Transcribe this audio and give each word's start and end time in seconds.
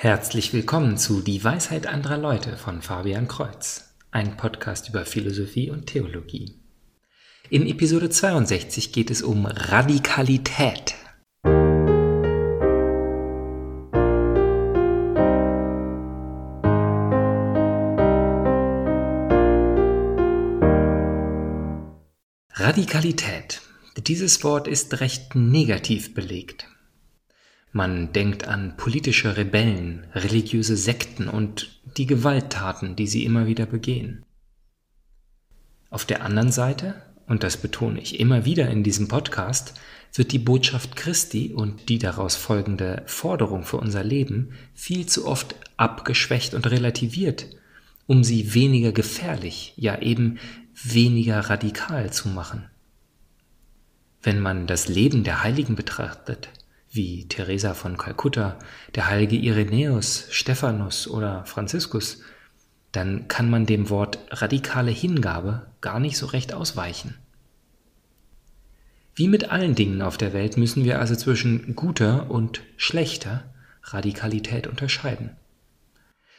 Herzlich 0.00 0.52
willkommen 0.52 0.96
zu 0.96 1.22
Die 1.22 1.42
Weisheit 1.42 1.88
anderer 1.88 2.18
Leute 2.18 2.56
von 2.56 2.82
Fabian 2.82 3.26
Kreuz, 3.26 3.96
ein 4.12 4.36
Podcast 4.36 4.88
über 4.90 5.04
Philosophie 5.04 5.72
und 5.72 5.86
Theologie. 5.86 6.54
In 7.50 7.66
Episode 7.66 8.08
62 8.08 8.92
geht 8.92 9.10
es 9.10 9.22
um 9.22 9.44
Radikalität. 9.46 10.94
Radikalität. 22.54 23.62
Dieses 23.96 24.44
Wort 24.44 24.68
ist 24.68 25.00
recht 25.00 25.34
negativ 25.34 26.14
belegt. 26.14 26.68
Man 27.78 28.12
denkt 28.12 28.48
an 28.48 28.76
politische 28.76 29.36
Rebellen, 29.36 30.04
religiöse 30.12 30.76
Sekten 30.76 31.28
und 31.28 31.80
die 31.96 32.06
Gewalttaten, 32.06 32.96
die 32.96 33.06
sie 33.06 33.24
immer 33.24 33.46
wieder 33.46 33.66
begehen. 33.66 34.24
Auf 35.88 36.04
der 36.04 36.24
anderen 36.24 36.50
Seite, 36.50 37.00
und 37.28 37.44
das 37.44 37.56
betone 37.56 38.00
ich 38.00 38.18
immer 38.18 38.44
wieder 38.44 38.68
in 38.68 38.82
diesem 38.82 39.06
Podcast, 39.06 39.74
wird 40.12 40.32
die 40.32 40.40
Botschaft 40.40 40.96
Christi 40.96 41.52
und 41.54 41.88
die 41.88 42.00
daraus 42.00 42.34
folgende 42.34 43.04
Forderung 43.06 43.62
für 43.62 43.76
unser 43.76 44.02
Leben 44.02 44.54
viel 44.74 45.06
zu 45.06 45.24
oft 45.24 45.54
abgeschwächt 45.76 46.54
und 46.54 46.68
relativiert, 46.68 47.46
um 48.08 48.24
sie 48.24 48.54
weniger 48.54 48.90
gefährlich, 48.90 49.74
ja 49.76 50.00
eben 50.00 50.40
weniger 50.74 51.38
radikal 51.38 52.12
zu 52.12 52.28
machen. 52.28 52.64
Wenn 54.20 54.40
man 54.40 54.66
das 54.66 54.88
Leben 54.88 55.22
der 55.22 55.44
Heiligen 55.44 55.76
betrachtet, 55.76 56.48
wie 56.90 57.28
Teresa 57.28 57.74
von 57.74 57.96
Kalkutta, 57.96 58.58
der 58.94 59.08
heilige 59.08 59.36
Irenäus, 59.36 60.26
Stephanus 60.30 61.08
oder 61.08 61.44
Franziskus, 61.44 62.22
dann 62.92 63.28
kann 63.28 63.50
man 63.50 63.66
dem 63.66 63.90
Wort 63.90 64.18
radikale 64.30 64.90
Hingabe 64.90 65.66
gar 65.80 66.00
nicht 66.00 66.16
so 66.16 66.26
recht 66.26 66.52
ausweichen. 66.52 67.14
Wie 69.14 69.28
mit 69.28 69.50
allen 69.50 69.74
Dingen 69.74 70.00
auf 70.00 70.16
der 70.16 70.32
Welt 70.32 70.56
müssen 70.56 70.84
wir 70.84 71.00
also 71.00 71.16
zwischen 71.16 71.74
guter 71.74 72.30
und 72.30 72.62
schlechter 72.76 73.52
Radikalität 73.82 74.66
unterscheiden. 74.66 75.36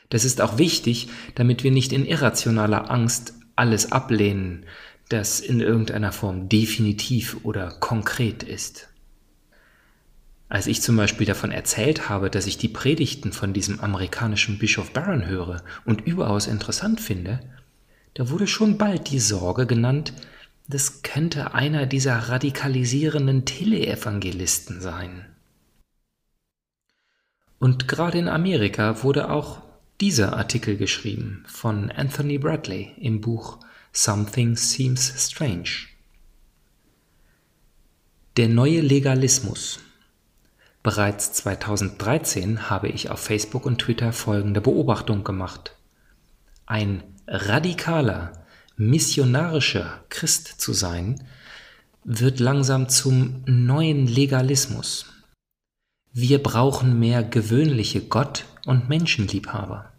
Das 0.10 0.26
ist 0.26 0.42
auch 0.42 0.58
wichtig, 0.58 1.10
damit 1.36 1.64
wir 1.64 1.72
nicht 1.72 1.94
in 1.94 2.06
irrationaler 2.06 2.90
Angst 2.90 3.34
alles 3.56 3.92
ablehnen, 3.92 4.66
das 5.10 5.40
in 5.40 5.60
irgendeiner 5.60 6.12
Form 6.12 6.50
definitiv 6.50 7.38
oder 7.44 7.70
konkret 7.80 8.44
ist. 8.44 8.90
Als 10.50 10.66
ich 10.66 10.82
zum 10.82 10.98
Beispiel 10.98 11.28
davon 11.28 11.52
erzählt 11.52 12.10
habe, 12.10 12.32
dass 12.32 12.48
ich 12.48 12.58
die 12.58 12.68
Predigten 12.68 13.32
von 13.32 13.54
diesem 13.54 13.80
amerikanischen 13.82 14.58
Bischof 14.58 14.92
Barron 14.92 15.28
höre 15.28 15.64
und 15.86 16.02
überaus 16.02 16.48
interessant 16.48 17.00
finde, 17.00 17.40
da 18.16 18.32
wurde 18.32 18.48
schon 18.48 18.80
bald 18.80 19.12
die 19.12 19.20
Sorge 19.20 19.68
genannt, 19.68 20.12
das 20.68 21.04
könnte 21.04 21.54
einer 21.54 21.86
dieser 21.86 22.16
radikalisierenden 22.16 23.46
Teleevangelisten 23.46 24.82
sein. 24.82 25.26
Und 27.60 27.88
gerade 27.88 28.18
in 28.18 28.28
Amerika 28.28 29.04
wurde 29.04 29.30
auch 29.30 29.62
dieser 30.02 30.36
Artikel 30.36 30.78
geschrieben 30.78 31.44
von 31.48 31.92
Anthony 31.92 32.40
Bradley 32.40 32.94
im 33.00 33.22
Buch 33.22 33.60
Something 33.92 34.56
Seems 34.56 35.14
Strange. 35.18 35.70
Der 38.38 38.48
neue 38.48 38.82
Legalismus. 38.82 39.80
Bereits 40.82 41.34
2013 41.34 42.70
habe 42.70 42.88
ich 42.88 43.10
auf 43.10 43.20
Facebook 43.20 43.66
und 43.66 43.80
Twitter 43.80 44.14
folgende 44.14 44.62
Beobachtung 44.62 45.24
gemacht. 45.24 45.76
Ein 46.66 47.04
radikaler, 47.28 48.46
missionarischer 48.78 50.04
Christ 50.10 50.62
zu 50.62 50.72
sein, 50.72 51.28
wird 52.06 52.40
langsam 52.40 52.88
zum 52.88 53.44
neuen 53.46 54.08
Legalismus. 54.08 55.06
Wir 56.14 56.42
brauchen 56.42 56.98
mehr 56.98 57.24
gewöhnliche 57.24 58.02
Gott- 58.02 58.46
und 58.66 58.88
Menschenliebhaber. 58.88 59.92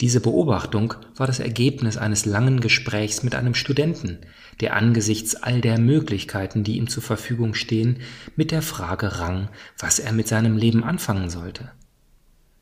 Diese 0.00 0.20
Beobachtung 0.20 0.94
war 1.14 1.26
das 1.26 1.38
Ergebnis 1.38 1.96
eines 1.96 2.26
langen 2.26 2.60
Gesprächs 2.60 3.22
mit 3.22 3.34
einem 3.34 3.54
Studenten, 3.54 4.18
der 4.60 4.74
angesichts 4.76 5.36
all 5.36 5.60
der 5.60 5.78
Möglichkeiten, 5.78 6.64
die 6.64 6.76
ihm 6.76 6.88
zur 6.88 7.02
Verfügung 7.02 7.54
stehen, 7.54 8.00
mit 8.34 8.50
der 8.50 8.62
Frage 8.62 9.20
rang, 9.20 9.50
was 9.78 9.98
er 9.98 10.12
mit 10.12 10.26
seinem 10.26 10.56
Leben 10.56 10.82
anfangen 10.82 11.30
sollte. 11.30 11.70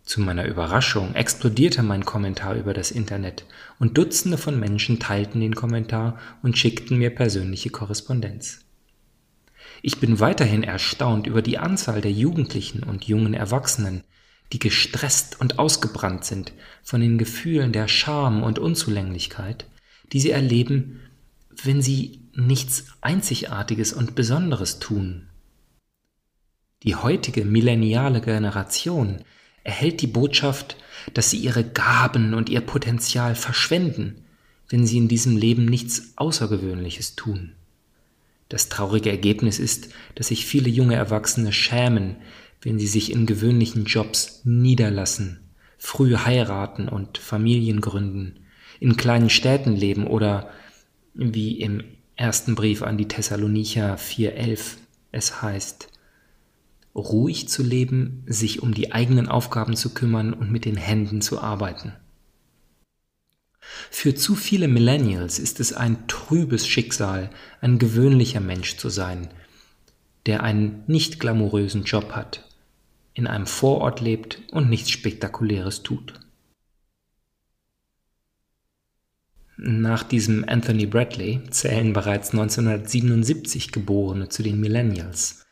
Zu 0.04 0.20
meiner 0.20 0.46
Überraschung 0.46 1.14
explodierte 1.14 1.82
mein 1.82 2.04
Kommentar 2.04 2.56
über 2.56 2.74
das 2.74 2.90
Internet 2.90 3.46
und 3.78 3.96
Dutzende 3.96 4.36
von 4.36 4.58
Menschen 4.58 4.98
teilten 4.98 5.40
den 5.40 5.54
Kommentar 5.54 6.18
und 6.42 6.58
schickten 6.58 6.98
mir 6.98 7.10
persönliche 7.10 7.70
Korrespondenz. 7.70 8.60
Ich 9.80 10.00
bin 10.00 10.20
weiterhin 10.20 10.64
erstaunt 10.64 11.26
über 11.26 11.40
die 11.40 11.58
Anzahl 11.58 12.00
der 12.00 12.12
Jugendlichen 12.12 12.82
und 12.82 13.04
jungen 13.04 13.32
Erwachsenen, 13.32 14.04
die 14.52 14.58
gestresst 14.58 15.40
und 15.40 15.58
ausgebrannt 15.58 16.24
sind 16.24 16.52
von 16.82 17.00
den 17.00 17.18
Gefühlen 17.18 17.72
der 17.72 17.88
Scham 17.88 18.42
und 18.42 18.58
Unzulänglichkeit, 18.58 19.66
die 20.12 20.20
sie 20.20 20.30
erleben, 20.30 21.00
wenn 21.62 21.80
sie 21.82 22.20
nichts 22.34 22.86
Einzigartiges 23.00 23.92
und 23.92 24.14
Besonderes 24.14 24.78
tun. 24.78 25.28
Die 26.82 26.96
heutige 26.96 27.44
millenniale 27.44 28.20
Generation 28.20 29.22
erhält 29.64 30.02
die 30.02 30.06
Botschaft, 30.06 30.76
dass 31.14 31.30
sie 31.30 31.38
ihre 31.38 31.64
Gaben 31.64 32.34
und 32.34 32.48
ihr 32.48 32.60
Potenzial 32.60 33.34
verschwenden, 33.34 34.24
wenn 34.68 34.86
sie 34.86 34.98
in 34.98 35.08
diesem 35.08 35.36
Leben 35.36 35.64
nichts 35.64 36.12
Außergewöhnliches 36.16 37.14
tun. 37.14 37.52
Das 38.48 38.68
traurige 38.68 39.10
Ergebnis 39.10 39.58
ist, 39.58 39.90
dass 40.14 40.28
sich 40.28 40.44
viele 40.44 40.68
junge 40.68 40.94
Erwachsene 40.94 41.52
schämen, 41.52 42.16
wenn 42.62 42.78
sie 42.78 42.86
sich 42.86 43.12
in 43.12 43.26
gewöhnlichen 43.26 43.84
Jobs 43.84 44.42
niederlassen, 44.44 45.40
früh 45.78 46.16
heiraten 46.16 46.88
und 46.88 47.18
Familien 47.18 47.80
gründen, 47.80 48.40
in 48.80 48.96
kleinen 48.96 49.30
Städten 49.30 49.76
leben 49.76 50.06
oder 50.06 50.50
wie 51.14 51.60
im 51.60 51.82
ersten 52.16 52.54
Brief 52.54 52.82
an 52.82 52.98
die 52.98 53.08
Thessalonicher 53.08 53.96
4.11 53.96 54.76
es 55.10 55.42
heißt, 55.42 55.88
ruhig 56.94 57.48
zu 57.48 57.62
leben, 57.62 58.24
sich 58.26 58.62
um 58.62 58.74
die 58.74 58.92
eigenen 58.92 59.28
Aufgaben 59.28 59.76
zu 59.76 59.92
kümmern 59.94 60.32
und 60.32 60.50
mit 60.50 60.64
den 60.64 60.76
Händen 60.76 61.20
zu 61.20 61.40
arbeiten. 61.40 61.92
Für 63.90 64.14
zu 64.14 64.34
viele 64.34 64.68
Millennials 64.68 65.38
ist 65.38 65.60
es 65.60 65.72
ein 65.72 66.06
trübes 66.08 66.66
Schicksal, 66.66 67.30
ein 67.60 67.78
gewöhnlicher 67.78 68.40
Mensch 68.40 68.76
zu 68.76 68.88
sein, 68.88 69.28
der 70.26 70.42
einen 70.42 70.82
nicht 70.86 71.20
glamourösen 71.20 71.84
Job 71.84 72.12
hat, 72.12 72.48
in 73.14 73.26
einem 73.26 73.46
Vorort 73.46 74.00
lebt 74.00 74.42
und 74.50 74.70
nichts 74.70 74.90
Spektakuläres 74.90 75.82
tut. 75.82 76.14
Nach 79.56 80.02
diesem 80.02 80.44
Anthony 80.48 80.86
Bradley 80.86 81.40
zählen 81.50 81.92
bereits 81.92 82.30
1977 82.30 83.70
Geborene 83.70 84.28
zu 84.28 84.42
den 84.42 84.58
Millennials. 84.58 85.44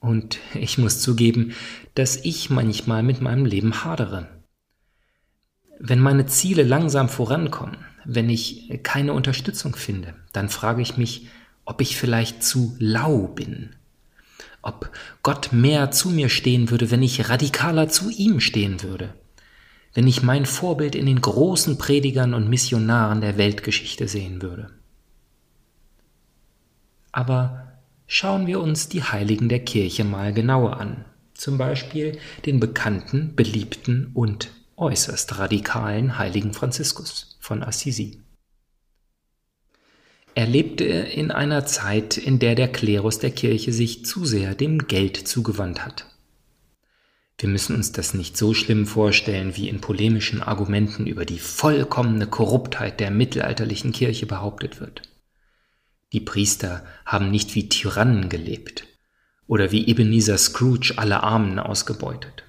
Und 0.00 0.38
ich 0.54 0.78
muss 0.78 1.00
zugeben, 1.00 1.52
dass 1.94 2.16
ich 2.16 2.50
manchmal 2.50 3.02
mit 3.02 3.20
meinem 3.20 3.44
Leben 3.44 3.84
hadere. 3.84 4.28
Wenn 5.78 6.00
meine 6.00 6.26
Ziele 6.26 6.62
langsam 6.62 7.08
vorankommen, 7.08 7.76
wenn 8.04 8.30
ich 8.30 8.80
keine 8.82 9.12
Unterstützung 9.12 9.76
finde, 9.76 10.14
dann 10.32 10.48
frage 10.48 10.80
ich 10.82 10.96
mich, 10.96 11.28
ob 11.64 11.80
ich 11.80 11.96
vielleicht 11.96 12.42
zu 12.42 12.74
lau 12.78 13.26
bin, 13.28 13.76
ob 14.66 14.90
Gott 15.22 15.52
mehr 15.52 15.90
zu 15.92 16.10
mir 16.10 16.28
stehen 16.28 16.70
würde, 16.70 16.90
wenn 16.90 17.02
ich 17.02 17.28
radikaler 17.28 17.88
zu 17.88 18.10
ihm 18.10 18.40
stehen 18.40 18.82
würde, 18.82 19.14
wenn 19.94 20.06
ich 20.08 20.22
mein 20.22 20.44
Vorbild 20.44 20.94
in 20.94 21.06
den 21.06 21.20
großen 21.20 21.78
Predigern 21.78 22.34
und 22.34 22.48
Missionaren 22.48 23.20
der 23.20 23.38
Weltgeschichte 23.38 24.08
sehen 24.08 24.42
würde. 24.42 24.70
Aber 27.12 27.78
schauen 28.06 28.46
wir 28.46 28.60
uns 28.60 28.88
die 28.88 29.04
Heiligen 29.04 29.48
der 29.48 29.60
Kirche 29.60 30.04
mal 30.04 30.34
genauer 30.34 30.80
an, 30.80 31.04
zum 31.32 31.58
Beispiel 31.58 32.18
den 32.44 32.58
bekannten, 32.58 33.34
beliebten 33.36 34.10
und 34.14 34.50
äußerst 34.76 35.38
radikalen 35.38 36.18
Heiligen 36.18 36.52
Franziskus 36.52 37.38
von 37.40 37.62
Assisi. 37.62 38.20
Er 40.36 40.46
lebte 40.46 40.84
in 40.84 41.30
einer 41.30 41.64
Zeit, 41.64 42.18
in 42.18 42.38
der 42.38 42.54
der 42.54 42.68
Klerus 42.68 43.18
der 43.18 43.30
Kirche 43.30 43.72
sich 43.72 44.04
zu 44.04 44.26
sehr 44.26 44.54
dem 44.54 44.86
Geld 44.86 45.16
zugewandt 45.16 45.82
hat. 45.82 46.14
Wir 47.38 47.48
müssen 47.48 47.74
uns 47.74 47.92
das 47.92 48.12
nicht 48.12 48.36
so 48.36 48.52
schlimm 48.52 48.86
vorstellen, 48.86 49.56
wie 49.56 49.70
in 49.70 49.80
polemischen 49.80 50.42
Argumenten 50.42 51.06
über 51.06 51.24
die 51.24 51.38
vollkommene 51.38 52.26
Korruptheit 52.26 53.00
der 53.00 53.10
mittelalterlichen 53.10 53.92
Kirche 53.92 54.26
behauptet 54.26 54.78
wird. 54.78 55.00
Die 56.12 56.20
Priester 56.20 56.84
haben 57.06 57.30
nicht 57.30 57.54
wie 57.54 57.70
Tyrannen 57.70 58.28
gelebt 58.28 58.86
oder 59.46 59.72
wie 59.72 59.86
Ebenezer 59.86 60.36
Scrooge 60.36 60.92
alle 60.96 61.22
Armen 61.22 61.58
ausgebeutet. 61.58 62.44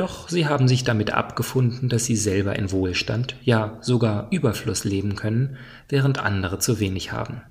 Doch 0.00 0.30
sie 0.30 0.46
haben 0.46 0.66
sich 0.66 0.82
damit 0.82 1.10
abgefunden, 1.10 1.90
dass 1.90 2.06
sie 2.06 2.16
selber 2.16 2.56
in 2.56 2.72
Wohlstand, 2.72 3.36
ja 3.42 3.76
sogar 3.82 4.28
Überfluss 4.30 4.84
leben 4.84 5.14
können, 5.14 5.58
während 5.90 6.18
andere 6.18 6.58
zu 6.58 6.80
wenig 6.80 7.12
haben. 7.12 7.42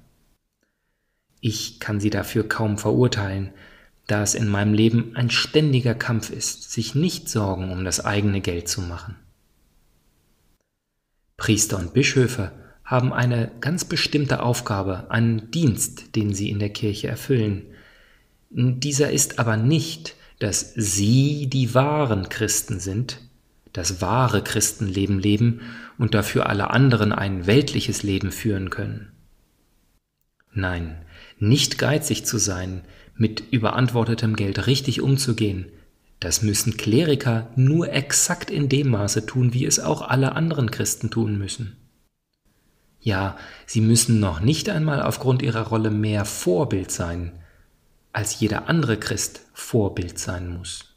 Ich 1.41 1.79
kann 1.79 1.99
sie 1.99 2.09
dafür 2.09 2.49
kaum 2.49 2.79
verurteilen, 2.79 3.51
da 4.07 4.23
es 4.23 4.33
in 4.33 4.47
meinem 4.47 4.73
Leben 4.73 5.15
ein 5.15 5.29
ständiger 5.29 5.93
Kampf 5.93 6.31
ist, 6.31 6.71
sich 6.71 6.95
nicht 6.95 7.29
Sorgen 7.29 7.71
um 7.71 7.85
das 7.85 8.03
eigene 8.03 8.41
Geld 8.41 8.67
zu 8.67 8.81
machen. 8.81 9.15
Priester 11.37 11.77
und 11.77 11.93
Bischöfe 11.93 12.51
haben 12.83 13.13
eine 13.13 13.51
ganz 13.61 13.85
bestimmte 13.85 14.41
Aufgabe, 14.41 15.11
einen 15.11 15.51
Dienst, 15.51 16.15
den 16.15 16.33
sie 16.33 16.49
in 16.49 16.57
der 16.57 16.71
Kirche 16.71 17.09
erfüllen. 17.09 17.67
Dieser 18.49 19.11
ist 19.11 19.37
aber 19.37 19.55
nicht, 19.55 20.15
dass 20.39 20.73
sie 20.75 21.47
die 21.47 21.73
wahren 21.73 22.29
Christen 22.29 22.79
sind, 22.79 23.19
das 23.73 24.01
wahre 24.01 24.43
Christenleben 24.43 25.19
leben 25.19 25.61
und 25.97 26.13
dafür 26.13 26.47
alle 26.47 26.71
anderen 26.71 27.11
ein 27.11 27.45
weltliches 27.45 28.03
Leben 28.03 28.31
führen 28.31 28.69
können. 28.69 29.11
Nein, 30.53 30.97
nicht 31.37 31.77
geizig 31.77 32.25
zu 32.25 32.37
sein, 32.37 32.81
mit 33.15 33.43
überantwortetem 33.51 34.35
Geld 34.35 34.65
richtig 34.65 35.01
umzugehen, 35.01 35.67
das 36.19 36.41
müssen 36.41 36.75
Kleriker 36.75 37.47
nur 37.55 37.91
exakt 37.93 38.51
in 38.51 38.67
dem 38.67 38.89
Maße 38.89 39.25
tun, 39.25 39.53
wie 39.53 39.65
es 39.65 39.79
auch 39.79 40.01
alle 40.01 40.33
anderen 40.33 40.69
Christen 40.71 41.09
tun 41.09 41.37
müssen. 41.37 41.77
Ja, 42.99 43.37
sie 43.65 43.79
müssen 43.79 44.19
noch 44.19 44.41
nicht 44.41 44.67
einmal 44.69 45.01
aufgrund 45.01 45.41
ihrer 45.41 45.67
Rolle 45.67 45.91
mehr 45.91 46.25
Vorbild 46.25 46.91
sein, 46.91 47.31
als 48.19 48.37
jeder 48.37 48.67
andere 48.67 48.97
Christ 48.97 49.45
Vorbild 49.53 50.19
sein 50.19 50.49
muss. 50.49 50.93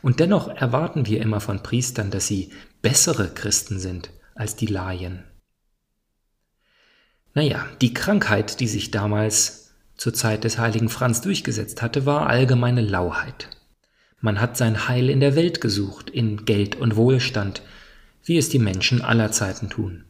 Und 0.00 0.20
dennoch 0.20 0.48
erwarten 0.48 1.04
wir 1.04 1.20
immer 1.20 1.38
von 1.38 1.62
Priestern, 1.62 2.10
dass 2.10 2.26
sie 2.26 2.50
bessere 2.80 3.28
Christen 3.28 3.78
sind 3.78 4.08
als 4.34 4.56
die 4.56 4.64
Laien. 4.64 5.24
Naja, 7.34 7.66
die 7.82 7.92
Krankheit, 7.92 8.60
die 8.60 8.68
sich 8.68 8.90
damals 8.90 9.74
zur 9.98 10.14
Zeit 10.14 10.44
des 10.44 10.56
heiligen 10.56 10.88
Franz 10.88 11.20
durchgesetzt 11.20 11.82
hatte, 11.82 12.06
war 12.06 12.26
allgemeine 12.26 12.80
Lauheit. 12.80 13.50
Man 14.18 14.40
hat 14.40 14.56
sein 14.56 14.88
Heil 14.88 15.10
in 15.10 15.20
der 15.20 15.36
Welt 15.36 15.60
gesucht, 15.60 16.08
in 16.08 16.46
Geld 16.46 16.74
und 16.76 16.96
Wohlstand, 16.96 17.60
wie 18.24 18.38
es 18.38 18.48
die 18.48 18.58
Menschen 18.58 19.02
aller 19.02 19.30
Zeiten 19.30 19.68
tun. 19.68 20.06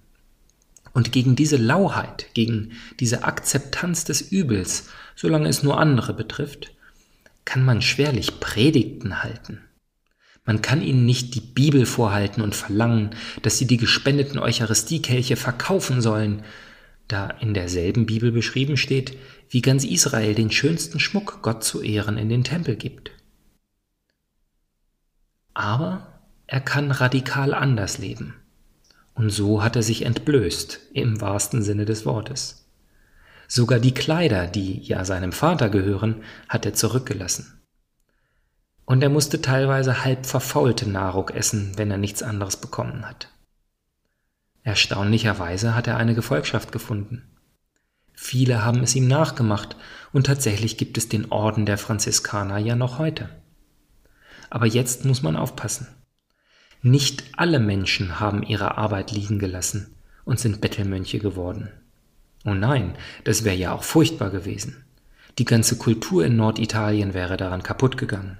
Und 0.94 1.12
gegen 1.12 1.36
diese 1.36 1.56
Lauheit, 1.56 2.26
gegen 2.34 2.72
diese 3.00 3.24
Akzeptanz 3.24 4.04
des 4.04 4.22
Übels, 4.22 4.88
solange 5.16 5.48
es 5.48 5.62
nur 5.62 5.78
andere 5.78 6.14
betrifft, 6.14 6.72
kann 7.44 7.64
man 7.64 7.82
schwerlich 7.82 8.40
Predigten 8.40 9.22
halten. 9.22 9.60
Man 10.46 10.62
kann 10.62 10.82
ihnen 10.82 11.04
nicht 11.04 11.34
die 11.34 11.40
Bibel 11.40 11.84
vorhalten 11.84 12.42
und 12.42 12.54
verlangen, 12.54 13.10
dass 13.42 13.58
sie 13.58 13.66
die 13.66 13.76
gespendeten 13.76 14.38
Eucharistiekelche 14.38 15.36
verkaufen 15.36 16.00
sollen, 16.00 16.42
da 17.08 17.28
in 17.28 17.54
derselben 17.54 18.06
Bibel 18.06 18.30
beschrieben 18.30 18.76
steht, 18.76 19.18
wie 19.50 19.62
ganz 19.62 19.84
Israel 19.84 20.34
den 20.34 20.50
schönsten 20.50 21.00
Schmuck 21.00 21.42
Gott 21.42 21.64
zu 21.64 21.82
Ehren 21.82 22.18
in 22.18 22.28
den 22.28 22.44
Tempel 22.44 22.76
gibt. 22.76 23.10
Aber 25.54 26.20
er 26.46 26.60
kann 26.60 26.90
radikal 26.90 27.52
anders 27.52 27.98
leben. 27.98 28.34
Und 29.14 29.30
so 29.30 29.62
hat 29.62 29.76
er 29.76 29.82
sich 29.82 30.04
entblößt, 30.04 30.80
im 30.92 31.20
wahrsten 31.20 31.62
Sinne 31.62 31.84
des 31.84 32.04
Wortes. 32.04 32.66
Sogar 33.46 33.78
die 33.78 33.94
Kleider, 33.94 34.46
die 34.46 34.80
ja 34.80 35.04
seinem 35.04 35.32
Vater 35.32 35.68
gehören, 35.68 36.22
hat 36.48 36.66
er 36.66 36.74
zurückgelassen. 36.74 37.60
Und 38.84 39.02
er 39.02 39.10
musste 39.10 39.40
teilweise 39.40 40.04
halb 40.04 40.26
verfaulte 40.26 40.88
Nahrung 40.88 41.28
essen, 41.30 41.72
wenn 41.76 41.90
er 41.90 41.98
nichts 41.98 42.22
anderes 42.22 42.56
bekommen 42.56 43.08
hat. 43.08 43.28
Erstaunlicherweise 44.62 45.74
hat 45.74 45.86
er 45.86 45.96
eine 45.96 46.14
Gefolgschaft 46.14 46.72
gefunden. 46.72 47.22
Viele 48.14 48.64
haben 48.64 48.82
es 48.82 48.94
ihm 48.94 49.06
nachgemacht 49.08 49.76
und 50.12 50.26
tatsächlich 50.26 50.76
gibt 50.76 50.96
es 50.96 51.08
den 51.08 51.30
Orden 51.30 51.66
der 51.66 51.78
Franziskaner 51.78 52.58
ja 52.58 52.76
noch 52.76 52.98
heute. 52.98 53.28
Aber 54.50 54.66
jetzt 54.66 55.04
muss 55.04 55.22
man 55.22 55.36
aufpassen. 55.36 55.88
Nicht 56.86 57.24
alle 57.38 57.60
Menschen 57.60 58.20
haben 58.20 58.42
ihre 58.42 58.76
Arbeit 58.76 59.10
liegen 59.10 59.38
gelassen 59.38 59.94
und 60.26 60.38
sind 60.38 60.60
Bettelmönche 60.60 61.18
geworden. 61.18 61.70
Oh 62.44 62.52
nein, 62.52 62.94
das 63.24 63.42
wäre 63.42 63.56
ja 63.56 63.72
auch 63.72 63.82
furchtbar 63.82 64.28
gewesen. 64.28 64.84
Die 65.38 65.46
ganze 65.46 65.78
Kultur 65.78 66.26
in 66.26 66.36
Norditalien 66.36 67.14
wäre 67.14 67.38
daran 67.38 67.62
kaputt 67.62 67.96
gegangen. 67.96 68.36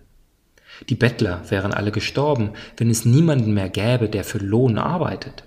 Die 0.91 0.95
Bettler 0.95 1.51
wären 1.51 1.73
alle 1.73 1.91
gestorben, 1.91 2.51
wenn 2.77 2.91
es 2.91 3.07
niemanden 3.07 3.55
mehr 3.55 3.71
gäbe, 3.71 4.11
der 4.11 4.25
für 4.25 4.37
Lohn 4.37 4.77
arbeitet. 4.77 5.45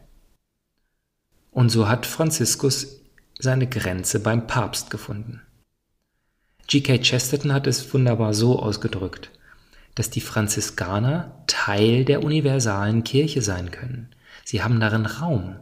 Und 1.52 1.70
so 1.70 1.88
hat 1.88 2.08
Franziskus 2.08 3.00
seine 3.38 3.68
Grenze 3.68 4.22
beim 4.22 4.48
Papst 4.48 4.90
gefunden. 4.90 5.44
G.K. 6.66 6.98
Chesterton 6.98 7.54
hat 7.54 7.68
es 7.68 7.94
wunderbar 7.94 8.34
so 8.34 8.58
ausgedrückt 8.58 9.30
dass 9.98 10.12
die 10.12 10.22
Franziskaner 10.22 11.44
Teil 11.48 12.06
der 12.06 12.24
universalen 12.24 13.04
Kirche 13.04 13.42
sein 13.42 13.72
können. 13.72 14.10
Sie 14.46 14.62
haben 14.62 14.80
darin 14.80 15.08
Raum. 15.08 15.56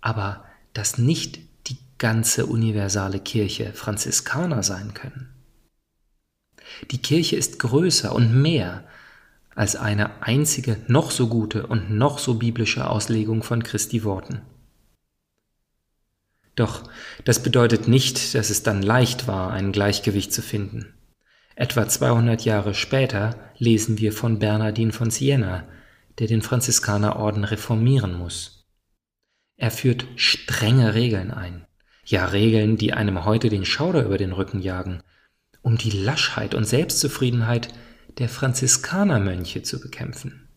Aber 0.00 0.44
dass 0.74 0.96
nicht 0.96 1.40
die 1.66 1.76
ganze 1.98 2.46
universale 2.46 3.18
Kirche 3.18 3.72
Franziskaner 3.72 4.62
sein 4.62 4.94
können. 4.94 5.28
Die 6.92 6.98
Kirche 6.98 7.34
ist 7.34 7.58
größer 7.58 8.14
und 8.14 8.40
mehr 8.40 8.84
als 9.56 9.74
eine 9.74 10.22
einzige 10.22 10.78
noch 10.86 11.10
so 11.10 11.26
gute 11.26 11.66
und 11.66 11.90
noch 11.90 12.20
so 12.20 12.34
biblische 12.34 12.88
Auslegung 12.88 13.42
von 13.42 13.64
Christi 13.64 14.04
Worten. 14.04 14.42
Doch 16.54 16.84
das 17.24 17.42
bedeutet 17.42 17.88
nicht, 17.88 18.36
dass 18.36 18.50
es 18.50 18.62
dann 18.62 18.82
leicht 18.82 19.26
war, 19.26 19.50
ein 19.50 19.72
Gleichgewicht 19.72 20.32
zu 20.32 20.42
finden. 20.42 20.95
Etwa 21.58 21.88
200 21.88 22.44
Jahre 22.44 22.74
später 22.74 23.34
lesen 23.56 23.98
wir 23.98 24.12
von 24.12 24.38
Bernardin 24.38 24.92
von 24.92 25.10
Siena, 25.10 25.66
der 26.18 26.26
den 26.26 26.42
Franziskanerorden 26.42 27.44
reformieren 27.44 28.12
muss. 28.12 28.66
Er 29.56 29.70
führt 29.70 30.06
strenge 30.16 30.92
Regeln 30.92 31.30
ein, 31.30 31.66
ja 32.04 32.26
Regeln, 32.26 32.76
die 32.76 32.92
einem 32.92 33.24
heute 33.24 33.48
den 33.48 33.64
Schauder 33.64 34.04
über 34.04 34.18
den 34.18 34.32
Rücken 34.32 34.60
jagen, 34.60 35.02
um 35.62 35.78
die 35.78 35.90
Laschheit 35.90 36.54
und 36.54 36.64
Selbstzufriedenheit 36.64 37.72
der 38.18 38.28
Franziskanermönche 38.28 39.62
zu 39.62 39.80
bekämpfen. 39.80 40.50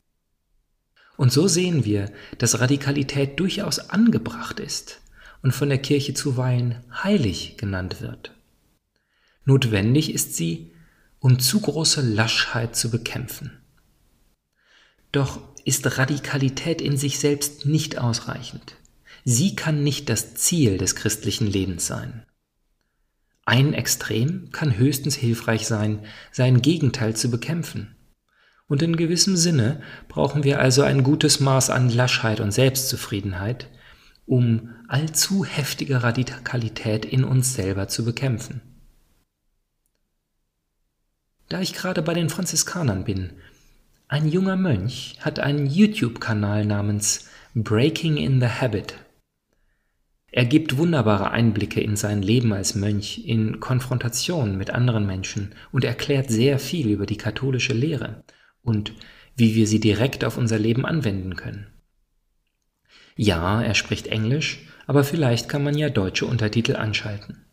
Und 1.15 1.31
so 1.31 1.47
sehen 1.47 1.85
wir, 1.85 2.11
dass 2.39 2.59
Radikalität 2.59 3.39
durchaus 3.39 3.89
angebracht 3.89 4.59
ist 4.59 4.99
und 5.41 5.53
von 5.53 5.69
der 5.69 5.77
Kirche 5.77 6.13
zuweilen 6.13 6.83
heilig 6.91 7.55
genannt 7.55 8.01
wird. 8.01 8.35
Notwendig 9.45 10.13
ist 10.13 10.35
sie, 10.35 10.73
um 11.19 11.39
zu 11.39 11.59
große 11.59 12.01
Laschheit 12.01 12.75
zu 12.75 12.89
bekämpfen. 12.89 13.59
Doch 15.11 15.41
ist 15.65 15.97
Radikalität 15.97 16.81
in 16.81 16.97
sich 16.97 17.19
selbst 17.19 17.65
nicht 17.65 17.97
ausreichend. 17.97 18.75
Sie 19.25 19.55
kann 19.55 19.83
nicht 19.83 20.09
das 20.09 20.35
Ziel 20.35 20.77
des 20.77 20.95
christlichen 20.95 21.47
Lebens 21.47 21.85
sein. 21.87 22.23
Ein 23.45 23.73
Extrem 23.73 24.51
kann 24.51 24.77
höchstens 24.77 25.15
hilfreich 25.15 25.65
sein, 25.65 26.05
sein 26.31 26.61
Gegenteil 26.61 27.15
zu 27.15 27.31
bekämpfen. 27.31 27.95
Und 28.67 28.83
in 28.83 28.95
gewissem 28.95 29.35
Sinne 29.35 29.81
brauchen 30.07 30.43
wir 30.43 30.59
also 30.59 30.83
ein 30.83 31.03
gutes 31.03 31.39
Maß 31.39 31.71
an 31.71 31.89
Laschheit 31.89 32.39
und 32.39 32.51
Selbstzufriedenheit, 32.51 33.67
um 34.27 34.69
allzu 34.87 35.43
heftige 35.43 36.03
Radikalität 36.03 37.05
in 37.05 37.23
uns 37.23 37.55
selber 37.55 37.87
zu 37.87 38.05
bekämpfen. 38.05 38.61
Da 41.49 41.61
ich 41.61 41.73
gerade 41.73 42.03
bei 42.03 42.13
den 42.13 42.29
Franziskanern 42.29 43.03
bin, 43.03 43.31
ein 44.07 44.27
junger 44.27 44.55
Mönch 44.55 45.17
hat 45.19 45.39
einen 45.39 45.65
YouTube-Kanal 45.65 46.63
namens 46.65 47.27
Breaking 47.55 48.17
in 48.17 48.39
the 48.39 48.47
Habit. 48.47 48.93
Er 50.31 50.45
gibt 50.45 50.77
wunderbare 50.77 51.31
Einblicke 51.31 51.81
in 51.81 51.95
sein 51.95 52.21
Leben 52.21 52.53
als 52.53 52.75
Mönch, 52.75 53.25
in 53.25 53.59
Konfrontation 53.59 54.57
mit 54.57 54.69
anderen 54.69 55.07
Menschen 55.07 55.55
und 55.71 55.83
erklärt 55.83 56.29
sehr 56.29 56.59
viel 56.59 56.89
über 56.89 57.07
die 57.07 57.17
katholische 57.17 57.73
Lehre 57.73 58.23
und 58.61 58.93
wie 59.35 59.55
wir 59.55 59.65
sie 59.65 59.79
direkt 59.79 60.23
auf 60.23 60.37
unser 60.37 60.59
Leben 60.59 60.85
anwenden 60.85 61.35
können. 61.35 61.65
Ja, 63.15 63.61
er 63.63 63.73
spricht 63.73 64.05
Englisch, 64.05 64.67
aber 64.85 65.03
vielleicht 65.03 65.49
kann 65.49 65.63
man 65.63 65.75
ja 65.75 65.89
deutsche 65.89 66.27
Untertitel 66.27 66.75
anschalten. 66.75 67.48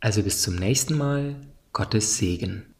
Also 0.00 0.24
bis 0.24 0.42
zum 0.42 0.56
nächsten 0.56 0.98
Mal, 0.98 1.36
Gottes 1.72 2.18
Segen. 2.18 2.71